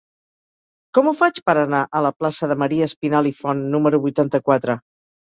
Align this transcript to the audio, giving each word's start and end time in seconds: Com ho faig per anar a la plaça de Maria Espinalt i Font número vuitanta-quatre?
Com 0.97 1.09
ho 1.09 1.11
faig 1.17 1.35
per 1.49 1.53
anar 1.63 1.81
a 1.99 1.99
la 2.05 2.11
plaça 2.23 2.49
de 2.51 2.57
Maria 2.61 2.87
Espinalt 2.91 3.31
i 3.33 3.33
Font 3.41 3.61
número 3.75 3.99
vuitanta-quatre? 4.07 4.77